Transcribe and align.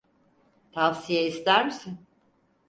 Tavsiye 0.71 1.27
ister 1.27 1.65
misin? 1.65 1.97